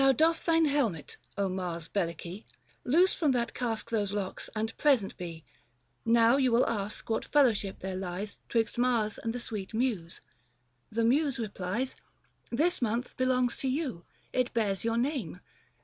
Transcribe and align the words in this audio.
Now 0.01 0.11
doff 0.13 0.43
thine 0.43 0.65
helmet, 0.65 1.17
O 1.37 1.47
Mars 1.47 1.87
Bellice! 1.87 2.41
Loose 2.83 3.13
from 3.13 3.33
that 3.33 3.53
casque 3.53 3.91
those 3.91 4.11
locks, 4.11 4.49
and 4.55 4.75
present 4.75 5.15
be. 5.15 5.45
Now 6.05 6.37
you 6.37 6.51
will 6.51 6.65
ask 6.65 7.07
what 7.07 7.23
fellowship 7.25 7.81
there 7.81 7.95
lies 7.95 8.39
Twixt 8.49 8.79
Mars 8.79 9.19
and 9.19 9.31
the 9.31 9.39
sweet 9.39 9.75
Muse? 9.75 10.19
The 10.91 11.05
Muse 11.05 11.37
replies 11.37 11.95
This 12.49 12.81
month 12.81 13.15
belongs 13.15 13.57
to 13.57 13.67
you; 13.67 14.03
it 14.33 14.51
bears 14.55 14.83
your 14.83 14.97
name. 14.97 15.39